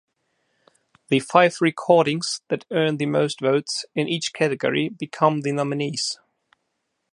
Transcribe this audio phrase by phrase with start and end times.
[1.09, 6.17] The five recordings that earn the most votes in each category become the nominees.